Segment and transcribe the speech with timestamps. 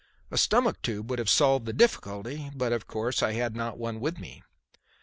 [0.31, 3.99] A stomach tube would have solved the difficulty, but, of course, I had not one
[3.99, 4.41] with me.